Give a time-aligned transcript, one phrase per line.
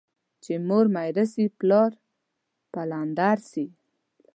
[0.43, 1.91] چي مور ميره سي، پلار
[2.71, 3.65] پلندر سي.